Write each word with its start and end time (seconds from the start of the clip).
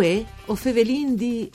Uè, 0.00 0.24
o 0.46 0.54
fevelin 0.54 1.14
di... 1.14 1.50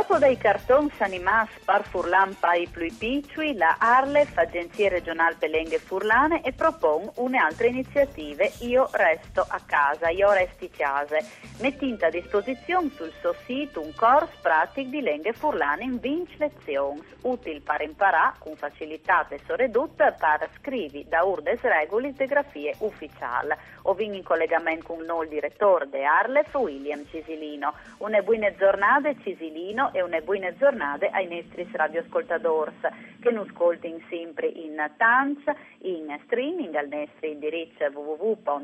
Dopo 0.00 0.16
dei 0.16 0.38
cartons 0.38 0.98
animati 1.00 1.60
par 1.62 1.86
Furlan 1.86 2.34
pai 2.40 2.66
più 2.66 2.88
piccoli, 2.96 3.54
la 3.54 3.76
Arlef, 3.78 4.34
Agenzia 4.38 4.88
Regionale 4.88 5.36
Pelenghe 5.38 5.78
Furlane, 5.78 6.40
e 6.42 6.52
propone 6.52 7.10
un'altra 7.16 7.66
iniziative 7.66 8.50
Io 8.60 8.88
resto 8.92 9.44
a 9.46 9.60
casa, 9.66 10.08
Io 10.08 10.32
resti 10.32 10.70
case, 10.70 11.22
mettendo 11.58 12.06
a 12.06 12.08
disposizione 12.08 12.88
sul 12.96 13.12
suo 13.20 13.34
sito 13.44 13.82
un 13.82 13.92
corso 13.94 14.32
pratico 14.40 14.88
di 14.88 15.02
lenghe 15.02 15.34
furlane 15.34 15.84
in 15.84 16.00
20 16.00 16.36
lezioni, 16.38 17.02
utile 17.22 17.60
per 17.60 17.82
imparare 17.82 18.36
con 18.38 18.56
facilità 18.56 19.28
e 19.28 19.38
soredotta 19.44 20.12
per 20.12 20.48
scrivi 20.56 21.04
da 21.06 21.24
urdes 21.24 21.60
regoli 21.60 22.14
de 22.14 22.24
grafie 22.24 22.74
ufficiali. 22.78 23.54
O 23.82 23.94
vin 23.94 24.14
in 24.14 24.22
collegamento 24.22 24.86
con 24.86 25.04
noi 25.04 25.24
il 25.24 25.30
direttore 25.30 25.88
de 25.88 26.04
Arlef, 26.04 26.54
William 26.54 27.04
Cisilino. 27.10 27.74
Una 27.98 28.20
buona 28.22 28.54
giornata 28.54 29.12
Cisilino 29.22 29.89
e 29.92 30.02
una 30.02 30.20
buona 30.20 30.54
giornata 30.56 31.10
ai 31.10 31.28
nostri 31.28 31.68
radioascoltatori 31.70 32.72
che 33.20 33.30
non 33.30 33.46
ascoltano 33.48 34.00
sempre 34.08 34.46
in 34.46 34.76
TANZ, 34.96 35.42
in 35.80 36.18
streaming 36.24 36.74
al 36.74 36.88
nostro 36.88 37.26
indirizzo 37.26 37.84
www.fvg.rai.it 37.84 38.60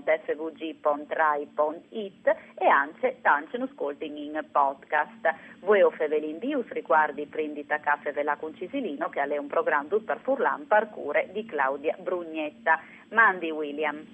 e 2.58 2.66
anche 2.66 3.18
tanto 3.22 3.58
non 3.58 3.68
ascoltano 3.70 4.16
in 4.16 4.44
podcast. 4.50 5.34
Voi 5.60 5.82
o 5.82 5.90
Fevelin 5.90 6.38
Dius 6.38 6.68
riguardi 6.68 7.26
Prendita 7.26 7.78
Caffè 7.80 8.12
Velà 8.12 8.36
con 8.36 8.54
Cisilino 8.54 9.08
che 9.08 9.20
è 9.22 9.36
un 9.36 9.46
programma 9.46 9.74
per 10.04 10.20
Furlan 10.22 10.66
parcure 10.66 11.28
di 11.32 11.44
Claudia 11.44 11.96
Brugnetta. 11.98 12.80
Mandi 13.10 13.50
William. 13.50 14.04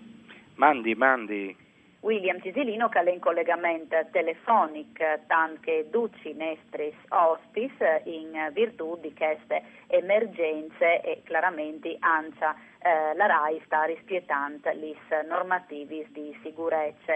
Mandi, 0.57 0.95
mandi. 0.95 1.62
William 2.03 2.41
Cisilino 2.41 2.89
che 2.89 3.01
è 3.01 3.11
in 3.11 3.21
collegamento 3.21 3.97
telefonico 4.11 5.05
anche 5.29 5.87
duci 5.89 6.33
nestris 6.35 6.95
ospis 7.09 7.73
in 8.05 8.51
virtù 8.53 8.99
di 9.01 9.15
queste 9.15 9.63
emergenze 9.87 11.01
e 11.01 11.23
chiaramente 11.25 11.97
ancia 12.01 12.57
eh, 12.81 13.15
la 13.15 13.27
RAI 13.27 13.63
sta 13.67 13.85
rispietando 13.85 14.71
le 14.73 14.97
normativi 15.29 16.05
di 16.11 16.37
sicurezza. 16.43 17.15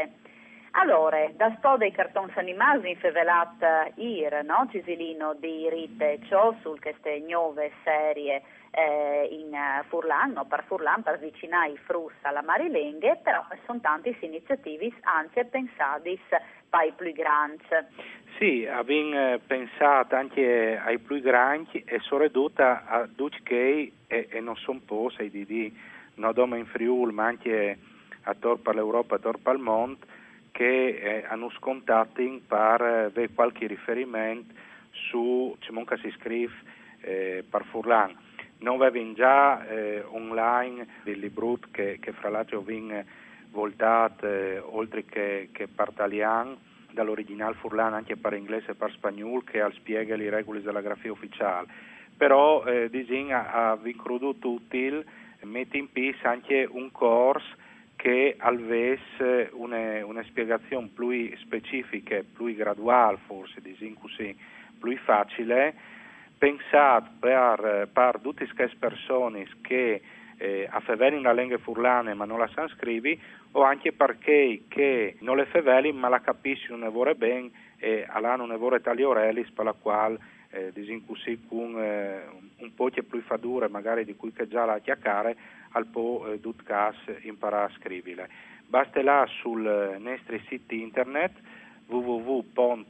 Allora, 0.78 1.26
da 1.34 1.54
sto 1.56 1.78
dei 1.78 1.90
cartoni 1.90 2.30
animali 2.34 2.90
in 2.90 2.96
fevelat 2.98 3.94
ir, 3.94 4.44
no? 4.44 4.68
Cisilino 4.70 5.32
di 5.32 5.70
rite 5.70 6.18
ciò 6.28 6.54
sul 6.60 6.78
che 6.78 6.94
ste 6.98 7.18
nuove 7.26 7.72
serie 7.82 8.42
eh, 8.72 9.26
in 9.30 9.56
Furlan, 9.88 10.32
no? 10.32 10.44
per 10.44 10.64
Furlan, 10.66 11.02
per 11.02 11.14
avvicinare 11.14 11.70
i 11.70 11.78
frus 11.78 12.12
alla 12.20 12.42
Marilenghe, 12.42 13.20
però 13.22 13.42
sono 13.64 13.80
tanti 13.80 14.14
iniziativi 14.20 14.94
anche 15.04 15.46
pensati 15.46 16.20
per 16.68 16.84
i 16.84 16.92
più 16.94 17.10
grandi. 17.12 17.64
Sì, 18.36 18.66
abbiamo 18.66 19.38
pensato 19.46 20.14
anche 20.14 20.78
ai 20.78 20.98
più 20.98 21.22
grandi 21.22 21.82
e 21.86 22.00
sono 22.00 22.24
ridotta 22.24 22.84
a 22.86 23.08
tutti 23.08 23.42
che 23.42 23.92
e, 24.06 24.28
e 24.30 24.40
non 24.40 24.56
sono 24.56 24.82
po', 24.84 25.08
sei 25.08 25.30
di 25.30 25.46
di, 25.46 25.74
non 26.16 26.34
solo 26.34 26.54
in 26.54 26.66
Friuli, 26.66 27.14
ma 27.14 27.24
anche 27.24 27.78
a 28.24 28.34
Torpa 28.34 28.74
l'Europa, 28.74 29.14
a 29.14 29.18
Torpa 29.18 29.52
al 29.52 29.58
Mont, 29.58 30.04
che 30.56 30.88
eh, 30.88 31.24
hanno 31.28 31.50
scontato 31.50 32.22
per 32.48 32.80
avere 32.80 33.28
qualche 33.34 33.66
riferimento 33.66 34.54
su 34.90 35.54
ciò 35.58 35.84
che 35.84 35.98
si 35.98 36.10
scrive 36.18 36.54
eh, 37.02 37.44
per 37.46 37.62
Furlan. 37.66 38.16
Noi 38.60 38.76
avevamo 38.76 39.12
già 39.12 39.68
eh, 39.68 40.02
online 40.08 40.86
dei 41.02 41.18
libri 41.18 41.58
che, 41.70 41.98
che 42.00 42.12
fra 42.12 42.30
l'altro 42.30 42.62
vengono 42.62 43.04
voltati 43.50 44.24
eh, 44.24 44.58
oltre 44.58 45.04
che, 45.04 45.50
che 45.52 45.68
per 45.68 45.90
italiano 45.92 46.56
dall'originale 46.90 47.56
Furlan 47.56 47.92
anche 47.92 48.16
per 48.16 48.32
inglese 48.32 48.70
e 48.70 48.74
per 48.76 48.90
spagnolo 48.92 49.42
che 49.42 49.62
spiega 49.74 50.16
le 50.16 50.30
regole 50.30 50.62
della 50.62 50.80
grafia 50.80 51.12
ufficiale. 51.12 51.66
Però 52.16 52.64
eh, 52.64 52.88
disegna 52.88 53.52
ha 53.52 53.78
incluso 53.84 54.34
utile 54.40 55.04
mette 55.42 55.76
in 55.76 55.92
piedi 55.92 56.16
anche 56.22 56.66
un 56.68 56.90
corso 56.90 57.64
che 57.96 58.36
avesse 58.38 59.50
una, 59.52 60.04
una 60.04 60.22
spiegazione 60.24 60.90
più 60.94 61.36
specifica, 61.38 62.22
più 62.22 62.54
graduale 62.54 63.18
forse, 63.26 63.60
così, 63.98 64.36
più 64.78 64.96
facile, 64.98 65.74
pensato 66.38 67.10
per, 67.18 67.88
per 67.92 68.18
tutte 68.20 68.48
queste 68.54 68.76
persone 68.78 69.48
che 69.62 70.02
eh, 70.38 70.68
affeveli 70.70 71.16
una 71.16 71.32
lingua 71.32 71.58
furlane 71.58 72.14
ma 72.14 72.26
non 72.26 72.38
la 72.38 72.48
sanno 72.48 72.68
scrivere 72.68 73.18
o 73.52 73.62
anche 73.62 73.92
perché 73.92 74.64
che 74.68 75.16
non 75.20 75.36
le 75.36 75.46
feveli 75.46 75.92
ma 75.92 76.08
la 76.08 76.20
capiscono 76.20 76.84
ne 76.84 76.90
vuole 76.90 77.14
bene 77.14 77.50
e 77.78 78.06
hanno 78.10 78.44
ne 78.44 78.56
vuole 78.56 78.80
tali 78.80 79.02
orelis 79.02 79.50
per 79.50 79.64
la 79.64 79.72
quale 79.72 80.18
eh, 80.50 80.72
con 81.48 81.78
eh, 81.78 82.24
un 82.58 82.74
po' 82.74 82.90
più 82.90 83.22
fadure 83.22 83.68
magari 83.68 84.04
di 84.04 84.16
cui 84.16 84.32
che 84.32 84.48
già 84.48 84.64
la 84.64 84.78
chiacchiare 84.78 85.36
al 85.72 85.86
po' 85.86 86.26
eh, 86.28 86.38
dut 86.40 86.62
cas 86.62 86.96
imparare 87.22 87.72
a 87.72 87.76
scrivere. 87.76 88.28
Basta 88.66 89.02
là 89.02 89.26
sul 89.40 89.66
eh, 89.66 89.98
nostro 89.98 90.38
sito 90.48 90.74
internet 90.74 91.32
www.arlef.it 91.86 92.88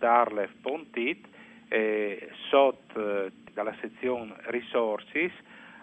e 1.68 2.30
sotto 2.48 3.24
eh, 3.24 3.32
dalla 3.52 3.74
sezione 3.80 4.34
Resources 4.44 5.32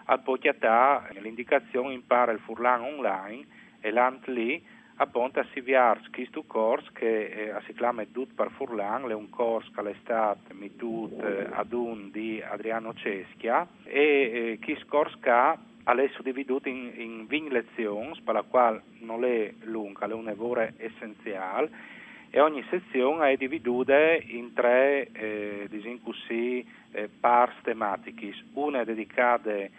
al 0.06 0.20
pocchiatà 0.22 1.08
l'indicazione 1.18 1.92
impara 1.94 2.32
il 2.32 2.40
furlan 2.40 2.80
online 2.80 3.46
e 3.80 3.90
l'ant 3.90 4.26
lì 4.26 4.64
appunto 4.96 5.40
a 5.40 5.46
Siviar 5.52 6.00
questo 6.10 6.44
corso 6.46 6.90
che 6.92 7.24
eh, 7.26 7.54
si 7.66 7.72
chiama 7.74 8.04
Dut 8.04 8.34
per 8.34 8.50
Furlan, 8.50 9.10
è 9.10 9.14
un 9.14 9.30
corso 9.30 9.70
che 9.74 9.90
è 9.90 9.94
stato 10.02 10.54
mettut 10.54 11.20
eh, 11.22 11.48
ad 11.50 11.72
un 11.72 12.10
di 12.10 12.40
Adriano 12.42 12.94
Ceschia 12.94 13.66
e 13.84 14.00
eh, 14.00 14.58
questo 14.62 14.86
corso 14.88 15.18
che 15.20 15.30
è 15.30 16.08
suddiviso 16.12 16.60
in, 16.64 16.92
in 16.96 17.26
20 17.26 17.50
lezioni, 17.50 18.20
per 18.22 18.34
la 18.34 18.42
quale 18.42 18.82
non 19.00 19.24
è 19.24 19.52
lunga, 19.62 20.06
è 20.06 20.12
un'ora 20.12 20.72
essenziale 20.76 21.92
e 22.30 22.40
ogni 22.40 22.64
sezione 22.68 23.30
è 23.30 23.36
divisa 23.36 23.70
in 24.26 24.52
tre 24.54 25.08
eh, 25.12 25.98
così, 26.02 26.66
eh, 26.92 27.08
parti 27.08 27.62
tematiche. 27.62 28.34
Una 28.54 28.80
è 28.80 28.84
dedicata 28.84 29.52
eh, 29.52 29.70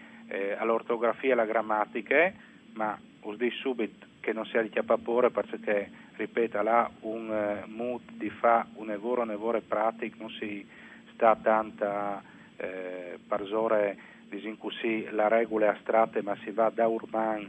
all'ortografia 0.58 1.30
e 1.30 1.32
alla 1.34 1.46
grammatica, 1.46 2.32
ma 2.74 2.98
us 3.22 3.38
dico 3.38 3.56
subito 3.56 4.06
che 4.26 4.34
non 4.34 4.46
sia 4.48 4.64
di 4.64 4.70
chiappapore 4.70 5.30
perché, 5.30 5.88
ripeto, 6.16 6.60
là 6.64 6.90
un 7.02 7.30
uh, 7.30 7.70
mood 7.70 8.02
di 8.14 8.32
fa 8.32 8.66
un 8.74 8.88
lavoro, 8.88 9.22
un 9.22 9.28
lavoro 9.28 9.62
pratico, 9.62 10.16
non 10.18 10.32
si 10.32 10.66
sta 11.14 11.36
tanta 11.36 12.24
eh, 12.58 13.20
parzore, 13.28 13.96
diciamo 14.28 14.56
così, 14.58 15.08
la 15.12 15.28
regola 15.28 15.74
astratte, 15.74 16.24
ma 16.24 16.36
si 16.44 16.50
va 16.50 16.72
da 16.74 16.88
urban 16.88 17.48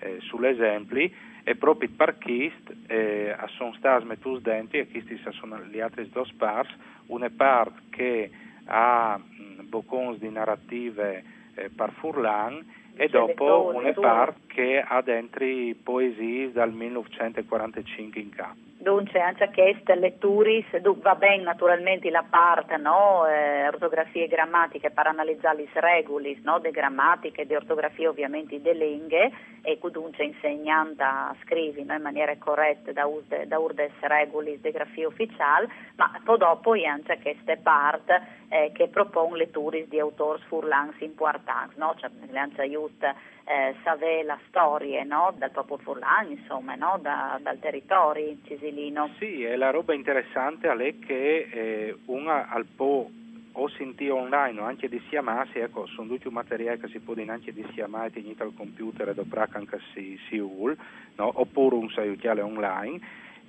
eh, 0.00 0.18
sull'esempli 0.22 1.14
e 1.44 1.54
proprio 1.54 1.88
per 1.94 2.18
questo 2.18 2.74
eh, 2.88 3.32
sono 3.56 3.72
stati 3.74 4.04
mettuti 4.04 4.42
dentro 4.42 4.78
e 4.78 4.88
questi 4.88 5.20
sono 5.30 5.60
gli 5.62 5.78
altri 5.78 6.10
due 6.10 6.24
parti, 6.36 6.74
una 7.06 7.30
parte 7.30 7.82
che 7.90 8.30
ha 8.64 9.20
boccons 9.60 10.18
di 10.18 10.28
narrative 10.28 11.22
eh, 11.54 11.70
per 11.70 11.92
Furlan 11.92 12.64
e 12.96 13.08
dopo 13.08 13.72
una 13.74 13.92
parte 13.92 14.40
che 14.46 14.80
ha 14.80 15.02
dentro 15.02 15.44
poesie 15.82 16.50
dal 16.52 16.72
1945 16.72 18.20
in 18.20 18.30
capo. 18.30 18.65
Dunque, 18.78 19.20
anche 19.20 19.50
queste 19.54 19.94
letture, 19.94 20.62
va 21.00 21.14
bene 21.14 21.42
naturalmente 21.42 22.10
la 22.10 22.24
parte, 22.28 22.76
no? 22.76 23.26
eh, 23.26 23.66
ortografie 23.66 24.24
e 24.24 24.28
grammatiche 24.28 24.90
per 24.90 25.06
analizzare 25.06 25.56
le 25.56 25.80
regole, 25.80 26.38
no? 26.42 26.58
De 26.58 26.70
grammatiche 26.70 27.42
e 27.42 27.46
di 27.46 27.54
ortografia 27.54 28.10
ovviamente 28.10 28.60
delle 28.60 28.86
lingue 28.86 29.32
e 29.62 29.78
dunque 29.90 30.24
insegnando 30.24 31.02
a 31.02 31.34
no? 31.84 31.94
in 31.94 32.02
maniera 32.02 32.36
corretta 32.38 32.92
da, 32.92 33.06
usde, 33.06 33.46
da 33.46 33.58
urdes 33.58 33.92
regole 34.00 34.60
di 34.60 34.70
grafia 34.70 35.08
ufficiale, 35.08 35.68
ma 35.96 36.20
poi 36.22 36.36
dopo 36.36 36.74
anche 36.86 37.18
queste 37.22 37.56
parte 37.56 38.44
eh, 38.48 38.72
che 38.74 38.88
propone 38.88 39.38
letture 39.38 39.88
di 39.88 39.98
autori 39.98 40.42
furlans 40.48 41.00
importanti, 41.00 41.74
no? 41.78 41.94
Cioè, 41.96 42.10
eh, 43.48 43.76
sapere 43.84 44.24
la 44.24 44.38
storia 44.48 45.04
no? 45.04 45.32
dal 45.36 45.52
popolo 45.52 45.80
furlano, 45.80 46.30
insomma, 46.30 46.74
no? 46.74 46.98
da, 47.00 47.38
dal 47.40 47.58
territorio 47.60 48.36
cisilino. 48.66 49.10
Sì, 49.18 49.42
e 49.42 49.56
la 49.56 49.70
roba 49.70 49.94
interessante 49.94 50.68
è 50.68 50.98
che 50.98 51.48
eh, 51.50 51.96
una 52.06 52.48
al 52.48 52.64
po' 52.64 53.10
o 53.58 53.68
sentire 53.68 54.10
online 54.10 54.60
o 54.60 54.64
anche 54.64 54.88
di 54.88 55.00
chiamarsi, 55.08 55.58
ecco, 55.58 55.86
sono 55.86 56.08
tutti 56.08 56.28
materiali 56.28 56.78
che 56.78 56.88
si 56.88 56.98
può 56.98 57.14
anche 57.26 57.54
di 57.54 57.64
chiamare 57.72 58.10
tenuto 58.10 58.42
al 58.42 58.52
computer 58.54 59.08
e 59.08 59.14
dopo 59.14 59.38
anche 59.38 59.80
si, 59.94 60.18
si 60.28 60.38
vuole, 60.38 60.76
no? 61.16 61.30
oppure 61.34 61.76
un 61.76 61.90
aiutare 61.96 62.42
online, 62.42 63.00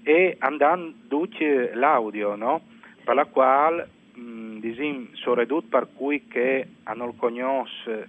e 0.03 0.37
andando 0.39 0.93
tutti 1.09 1.45
l'audio, 1.73 2.35
no? 2.35 2.61
per 3.03 3.15
la 3.15 3.25
quale, 3.25 3.89
mh, 4.13 4.59
disim, 4.59 5.09
sono 5.11 5.41
ridotto 5.41 5.67
per 5.67 5.89
cui 5.93 6.25
che 6.27 6.67
hanno 6.83 7.11
conosciuto 7.11 8.05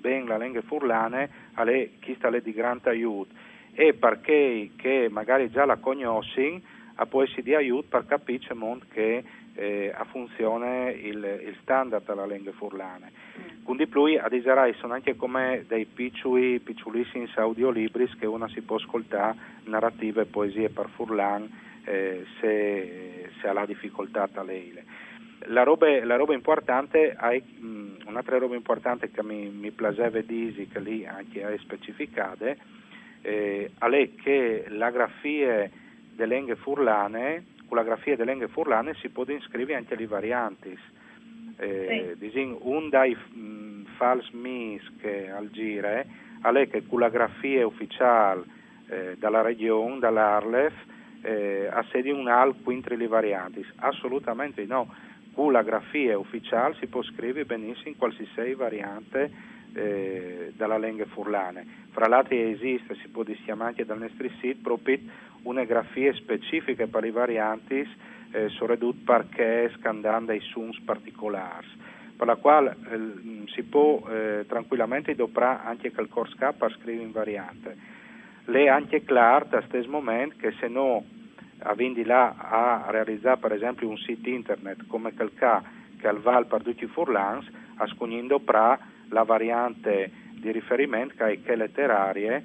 ben 0.00 0.26
la 0.26 0.38
lingua 0.38 0.62
furlane 0.62 1.30
alle, 1.54 1.92
chi 2.00 2.14
sta 2.16 2.30
di 2.30 2.52
grande 2.52 2.88
aiuto 2.90 3.32
e 3.72 3.94
perché 3.94 4.70
che 4.76 5.08
magari 5.10 5.50
già 5.50 5.64
la 5.64 5.76
conosci 5.76 6.62
a 6.96 7.06
poi 7.06 7.26
si 7.28 7.42
dia 7.42 7.58
aiuto 7.58 7.88
per 7.88 8.06
capire 8.06 8.56
che 8.92 9.24
eh, 9.54 9.92
a 9.94 10.04
funzione 10.04 10.92
il, 10.92 11.16
il, 11.44 11.56
standard 11.62 12.04
della 12.06 12.26
lingua 12.26 12.52
furlane. 12.52 13.10
Mm. 13.10 13.64
Quindi 13.64 13.86
più 13.86 14.02
a 14.02 14.28
Disarai 14.28 14.74
sono 14.74 14.94
anche 14.94 15.16
come 15.16 15.64
dei 15.66 15.86
piccoli, 15.86 16.60
piccolissimi 16.60 17.30
audiolibri 17.34 18.08
che 18.18 18.26
uno 18.26 18.48
si 18.48 18.60
può 18.62 18.76
ascoltare 18.76 19.36
narrative 19.64 20.22
e 20.22 20.26
poesie 20.26 20.70
per 20.70 20.88
furlan 20.88 21.48
eh, 21.84 22.24
se, 22.40 23.30
se, 23.40 23.48
ha 23.48 23.52
la 23.52 23.66
difficoltà 23.66 24.28
a 24.32 24.42
leile. 24.42 24.84
La 25.46 25.62
roba, 25.62 25.86
la 26.04 26.16
roba 26.16 26.34
importante, 26.34 27.14
hai, 27.16 27.42
mh, 27.42 27.66
mm, 27.66 27.94
un'altra 28.06 28.38
roba 28.38 28.54
importante 28.54 29.10
che 29.10 29.22
mi, 29.22 29.48
mi 29.48 29.70
piaceva 29.70 30.20
dire, 30.20 30.66
che 30.68 30.80
lì 30.80 31.06
anche 31.06 31.40
è 31.40 31.58
specificata, 31.58 32.54
eh, 33.22 33.70
è 33.78 34.10
che 34.22 34.64
la 34.68 34.90
grafia 34.90 35.68
delle 36.14 36.34
lingue 36.34 36.56
furlane, 36.56 37.44
con 37.66 37.76
la 37.76 37.84
grafia 37.84 38.16
delle 38.16 38.32
lingue 38.32 38.48
furlane 38.48 38.94
si 38.94 39.08
può 39.08 39.24
iscrivere 39.26 39.78
anche 39.78 39.94
le 39.96 40.06
varianti. 40.06 40.78
Eh, 41.56 42.16
sì. 42.18 42.56
un 42.62 42.88
dai 42.88 43.14
mh, 43.14 43.96
fals 43.96 44.28
mis 44.30 44.82
che 45.00 45.30
al 45.30 45.50
gire, 45.50 46.06
è 46.42 46.68
che 46.68 46.86
con 46.86 47.00
la 47.00 47.10
grafia 47.10 47.66
ufficiale 47.66 48.44
eh, 48.88 49.16
dalla 49.18 49.42
regione, 49.42 49.98
dall'Arlef, 49.98 50.72
eh, 51.22 51.68
assedi 51.70 52.10
un 52.10 52.28
al 52.28 52.54
quintri 52.62 52.96
le 52.96 53.06
varianti. 53.06 53.64
Assolutamente 53.76 54.64
no. 54.64 54.92
Con 55.32 55.52
la 55.52 55.62
grafia 55.62 56.18
ufficiale 56.18 56.74
si 56.80 56.86
può 56.86 57.02
scrivere 57.02 57.44
benissimo 57.44 57.94
qualsiasi 57.96 58.54
variante 58.54 59.30
eh, 59.74 60.52
dalla 60.56 60.78
lingua 60.78 61.06
furlane. 61.06 61.66
Fra 61.90 62.06
l'altro 62.06 62.36
esiste, 62.36 62.94
si 62.96 63.08
può 63.08 63.22
dischiamare 63.22 63.70
anche 63.70 63.84
dal 63.84 63.98
nostro 63.98 64.28
sito, 64.40 64.58
proprio 64.62 64.98
una 65.42 65.64
grafia 65.64 66.12
specifica 66.14 66.86
per 66.86 67.04
i 67.04 67.10
varianti 67.10 67.86
eh, 68.32 68.48
soprattutto 68.50 69.00
perché 69.04 69.72
scandando 69.78 70.32
i 70.32 70.40
suons 70.40 70.78
particolari, 70.80 71.66
per 72.16 72.26
la 72.26 72.36
quale 72.36 72.76
eh, 72.90 73.44
si 73.52 73.62
può 73.62 74.06
eh, 74.08 74.44
tranquillamente 74.46 75.14
doprare 75.14 75.62
anche 75.64 75.92
quel 75.92 76.08
corso 76.08 76.36
K 76.36 76.52
per 76.52 76.72
scrivere 76.78 77.04
in 77.04 77.12
variante. 77.12 77.76
Le 78.44 78.64
è 78.64 78.68
anche 78.68 79.04
chiaro 79.04 79.46
a 79.50 79.62
questo 79.62 79.90
momento 79.90 80.36
che 80.38 80.52
se 80.58 80.68
no 80.68 81.04
avendo 81.62 82.00
là 82.04 82.34
a 82.38 82.86
realizzare 82.90 83.38
per 83.38 83.52
esempio 83.52 83.88
un 83.88 83.98
sito 83.98 84.28
internet 84.28 84.86
come 84.86 85.12
quel 85.12 85.32
che 85.34 86.08
al 86.08 86.20
Val 86.20 86.46
per 86.46 86.62
tutti 86.62 86.84
i 86.84 86.88
furlans, 86.88 87.46
a 87.76 87.86
scognendo 87.86 88.38
pra 88.38 88.78
la 89.10 89.22
variante 89.22 90.10
di 90.34 90.50
riferimento 90.50 91.14
che 91.16 91.24
è 91.24 91.42
che 91.42 91.56
letterarie 91.56 92.44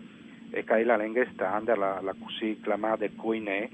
e 0.51 0.63
che 0.63 0.75
è 0.75 0.83
la 0.83 0.97
lingua 0.97 1.25
standard, 1.33 1.79
la, 1.79 1.99
la 2.01 2.15
così 2.21 2.59
chiamata 2.61 3.05
Coinè, 3.15 3.69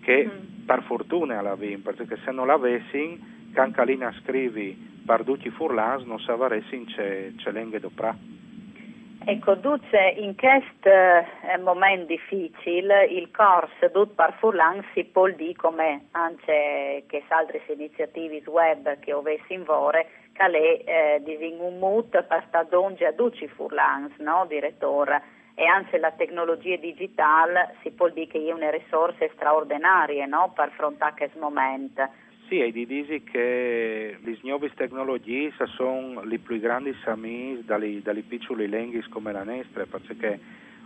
che 0.00 0.26
mm. 0.26 0.64
per 0.64 0.82
fortuna 0.84 1.40
la 1.40 1.54
vim, 1.54 1.80
perché 1.80 2.18
se 2.24 2.30
non 2.30 2.46
l'avessi, 2.46 3.36
cancalina 3.52 4.12
scrivi 4.22 5.02
per 5.04 5.24
tutti 5.24 5.48
i 5.48 5.50
furlans 5.50 6.04
non 6.04 6.18
sapresti 6.20 6.84
c'è, 6.84 7.32
c'è 7.36 7.50
lingua 7.52 7.78
doprà. 7.78 8.16
Ecco, 9.24 9.56
Duce, 9.56 10.14
in 10.16 10.34
questo 10.36 10.88
eh, 10.88 11.58
momento 11.62 12.06
difficile 12.06 13.04
il 13.04 13.30
corso 13.30 13.88
Dut 13.92 14.14
par 14.14 14.34
Furlan 14.38 14.82
si 14.94 15.04
può 15.04 15.28
dire 15.28 15.54
come 15.54 16.06
anche 16.12 17.04
che 17.06 17.22
altre 17.28 17.60
iniziative 17.68 18.42
web 18.46 18.98
che 19.00 19.12
avessi 19.12 19.52
in 19.52 19.64
vore, 19.64 20.08
che 20.38 20.84
è 20.84 21.20
eh, 21.26 21.56
un 21.58 21.78
mut 21.78 22.22
per 22.22 22.44
stadonge 22.46 23.04
a 23.04 23.12
Duci 23.12 23.48
Furlans, 23.48 24.16
no, 24.18 24.46
direttore? 24.48 25.36
E 25.54 25.66
anche 25.66 25.98
la 25.98 26.12
tecnologia 26.12 26.76
digitale 26.76 27.74
si 27.82 27.90
può 27.90 28.08
dire 28.08 28.28
che 28.28 28.46
è 28.46 28.52
una 28.52 28.70
risorsa 28.70 29.26
straordinaria 29.34 30.26
no, 30.26 30.52
per 30.54 30.66
affrontare 30.66 31.14
questo 31.16 31.40
momento. 31.40 32.08
Sì, 32.46 32.60
e 32.60 32.70
di 32.70 32.86
dire 32.86 33.22
che 33.24 34.16
le 34.22 34.38
nuove 34.42 34.72
tecnologie 34.74 35.52
sono 35.76 36.22
le 36.22 36.38
più 36.38 36.60
grandi 36.60 36.96
amici 37.04 37.64
dalle, 37.64 38.00
dalle 38.00 38.22
piccole 38.22 38.66
lingue 38.66 39.04
come 39.10 39.32
la 39.32 39.42
nostra, 39.42 39.84
perché 39.84 40.38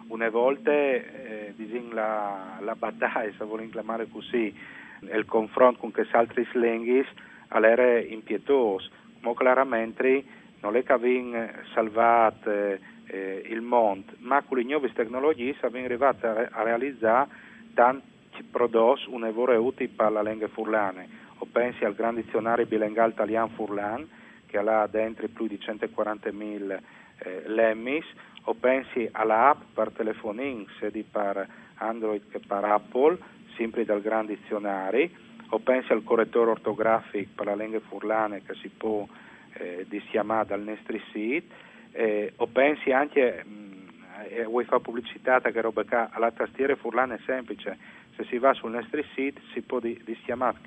una 0.08 0.30
volta 0.30 0.72
eh, 0.72 1.54
la, 1.92 2.58
la, 2.60 2.74
battaglia, 2.74 3.30
se 3.36 3.44
vogliamo 3.44 3.70
chiamare 3.70 4.08
così, 4.10 4.52
il 5.00 5.24
confronto 5.26 5.80
con 5.80 5.92
queste 5.92 6.16
altre 6.16 6.48
lingue 6.54 7.06
era 7.48 7.98
impietoso, 8.00 8.88
ma 9.22 9.34
chiaramente 9.34 10.24
non 10.60 10.76
è 10.76 10.82
che 10.84 10.92
abbiamo 10.92 11.48
salvato 11.74 12.50
eh, 12.50 13.42
il 13.48 13.60
mondo, 13.60 14.12
ma 14.18 14.42
con 14.42 14.58
le 14.58 14.64
nuove 14.64 14.92
tecnologie 14.92 15.56
siamo 15.58 15.78
arrivati 15.78 16.26
a, 16.26 16.48
a 16.50 16.62
realizzare 16.62 17.28
tanti 17.74 18.10
prodotti 18.50 19.08
un 19.08 19.20
lavoro 19.20 19.58
utile 19.60 19.90
per 19.94 20.12
la 20.12 20.22
lingua 20.22 20.48
furlane. 20.48 21.20
O 21.38 21.46
pensi 21.50 21.84
al 21.84 21.94
Gran 21.94 22.14
Dizionario 22.14 22.66
Bilingual 22.66 23.10
Italian 23.10 23.50
Furlan, 23.50 24.08
che 24.46 24.58
ha 24.58 24.86
dentro 24.86 25.26
più 25.28 25.46
di 25.48 25.58
140.000 25.60 26.78
eh, 27.18 27.42
lemmis, 27.46 28.04
o 28.44 28.54
pensi 28.54 29.08
all'app 29.10 29.60
per 29.74 29.90
telefonini, 29.90 30.66
sia 30.78 30.90
per 31.10 31.48
Android 31.76 32.22
che 32.30 32.40
per 32.46 32.64
Apple, 32.64 33.18
sempre 33.56 33.84
dal 33.84 34.00
Gran 34.00 34.26
Dizionario, 34.26 35.08
o 35.54 35.58
pensi 35.58 35.92
al 35.92 36.02
correttore 36.02 36.50
ortografico 36.50 37.30
per 37.34 37.46
la 37.46 37.54
lingua 37.54 37.80
furlane 37.80 38.42
che 38.42 38.54
si 38.54 38.68
può 38.68 39.06
eh, 39.54 39.84
dischiamare 39.88 40.46
dal 40.46 40.62
nostro 40.62 40.98
sito, 41.12 41.54
eh, 41.92 42.32
o 42.36 42.46
pensi 42.46 42.90
anche, 42.90 43.44
mh, 43.44 44.30
eh, 44.30 44.44
vuoi 44.44 44.64
fare 44.64 44.80
pubblicità 44.80 45.40
che 45.40 45.60
roba 45.60 45.84
qua, 45.84 46.08
alla 46.10 46.30
tastiera 46.30 46.74
furlane 46.74 47.20
semplice, 47.26 47.76
se 48.16 48.24
si 48.24 48.38
va 48.38 48.54
sul 48.54 48.70
nostro 48.70 49.02
sito 49.14 49.40
si 49.52 49.60
può 49.60 49.78
dischiamare 49.78 50.58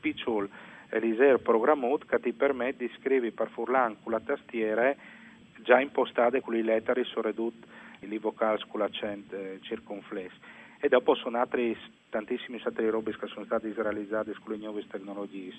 piccolo 0.00 0.48
Eliseo 0.90 1.38
programmato 1.38 2.06
che 2.06 2.18
ti 2.20 2.32
permette 2.32 2.86
di 2.86 2.92
scrivere 2.98 3.32
per 3.32 3.50
furlan 3.50 3.96
con 4.02 4.12
la 4.12 4.20
tastiera 4.20 4.94
già 5.62 5.80
impostate 5.80 6.40
con 6.40 6.54
le 6.54 6.62
lettere 6.62 7.04
soprattutto 7.04 7.66
i 8.00 8.18
vocali 8.18 8.62
con 8.68 8.80
l'accento 8.80 9.36
eh, 9.36 9.58
circonflesso 9.60 10.36
e 10.80 10.88
dopo 10.88 11.14
sono 11.14 11.38
altri 11.38 11.76
tantissimi 12.10 12.60
altri 12.64 12.88
robe 12.88 13.16
che 13.16 13.26
sono 13.26 13.44
stati 13.44 13.72
realizzati 13.74 14.32
con 14.42 14.54
le 14.54 14.58
nuove 14.58 14.86
tecnologie. 14.86 15.52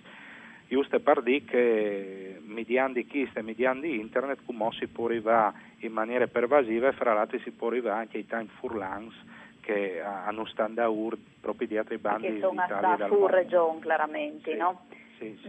Giusto 0.68 1.00
per 1.00 1.24
dire 1.24 1.44
che 1.46 2.40
mediante 2.46 3.06
questo 3.08 3.40
e 3.40 3.42
mediante 3.42 3.88
internet 3.88 4.40
come 4.46 4.70
si 4.72 4.88
può 4.88 5.06
arrivare 5.06 5.56
in 5.80 5.92
maniera 5.92 6.28
pervasiva 6.28 6.90
e 6.90 6.94
fra 6.94 7.14
l'altro 7.14 7.40
si 7.40 7.52
può 7.52 7.70
arrivare 7.70 8.02
anche 8.02 8.18
ai 8.18 8.28
time 8.28 8.48
furlans 8.60 9.14
che 9.62 10.02
hanno 10.02 10.46
standard 10.46 11.18
proprio 11.42 11.68
di 11.68 11.78
altri 11.78 11.98
bandi 11.98 12.28
che 12.28 12.40
sono 12.40 12.62
stata 12.66 13.08
full 13.08 13.30
region 13.30 13.80
chiaramente, 13.82 14.52
sì, 14.52 14.58
no? 14.58 14.86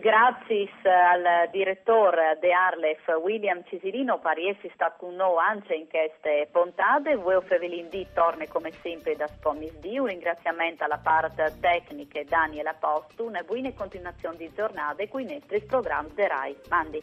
Grazie 0.00 0.69
al 0.83 1.49
direttore 1.53 2.39
de 2.41 2.53
Arlef 2.53 3.07
William 3.23 3.62
Cisilino 3.69 4.19
per 4.19 4.39
essere 4.39 4.73
stato 4.75 5.07
con 5.07 5.15
noi 5.15 5.39
anche 5.39 5.75
in 5.75 5.89
queste 5.89 6.49
puntate. 6.50 7.15
Voi 7.15 7.41
Fevelin 7.43 7.89
D 7.89 8.07
torna 8.12 8.47
come 8.49 8.73
sempre 8.83 9.15
da 9.15 9.29
Spomis 9.29 9.79
D. 9.79 9.97
Un 9.99 10.07
ringraziamento 10.07 10.83
alla 10.83 11.00
parte 11.03 11.55
tecnica 11.61 12.21
Daniela 12.25 12.75
Postu. 12.75 13.27
Una 13.27 13.43
buona 13.43 13.73
continuazione 13.73 14.37
di 14.37 14.50
giornata 14.53 15.03
e 15.03 15.09
qui 15.09 15.23
i 15.23 15.33
nostri 15.33 15.61
programmi 15.61 16.15
de 16.15 16.27
RAI. 16.27 16.57
Mandi. 16.69 17.03